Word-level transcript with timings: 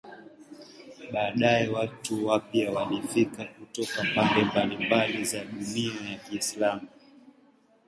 Baadaye 1.13 1.69
watu 1.69 2.25
wapya 2.27 2.71
walifika 2.71 3.45
kutoka 3.45 4.05
pande 4.15 4.43
mbalimbali 4.43 5.25
za 5.25 5.45
dunia 5.45 6.09
ya 6.11 6.17
Kiislamu. 6.17 6.87